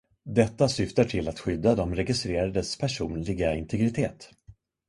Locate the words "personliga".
2.77-3.55